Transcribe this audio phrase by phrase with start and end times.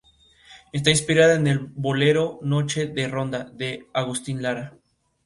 [0.73, 4.73] Está inspirada en el bolero "Noche de Ronda", de Agustín Lara.